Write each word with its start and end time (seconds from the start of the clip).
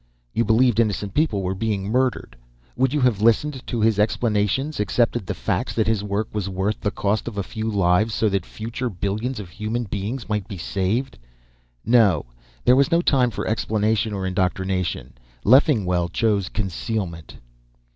You 0.33 0.43
believed 0.43 0.79
innocent 0.79 1.13
people 1.13 1.43
were 1.43 1.53
being 1.53 1.83
murdered. 1.91 2.35
Would 2.75 2.91
you 2.91 3.01
have 3.01 3.21
listened 3.21 3.61
to 3.67 3.81
his 3.81 3.99
explanations, 3.99 4.79
accepted 4.79 5.27
the 5.27 5.35
fact 5.35 5.75
that 5.75 5.85
his 5.85 6.03
work 6.03 6.27
was 6.33 6.49
worth 6.49 6.79
the 6.81 6.89
cost 6.89 7.27
of 7.27 7.37
a 7.37 7.43
few 7.43 7.69
lives 7.69 8.15
so 8.15 8.27
that 8.29 8.43
future 8.43 8.89
billions 8.89 9.39
of 9.39 9.49
human 9.49 9.83
beings 9.83 10.27
might 10.27 10.47
be 10.47 10.57
saved? 10.57 11.19
No, 11.85 12.25
there 12.65 12.75
was 12.75 12.89
no 12.89 13.03
time 13.03 13.29
for 13.29 13.45
explanation 13.45 14.11
or 14.11 14.25
indoctrination. 14.25 15.13
Leffingwell 15.45 16.09
chose 16.09 16.49
concealment." 16.49 17.35